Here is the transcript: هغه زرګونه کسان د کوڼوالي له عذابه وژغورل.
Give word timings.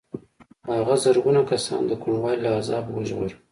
هغه 0.75 0.95
زرګونه 1.03 1.41
کسان 1.49 1.81
د 1.87 1.91
کوڼوالي 2.01 2.39
له 2.43 2.51
عذابه 2.59 2.91
وژغورل. 2.93 3.33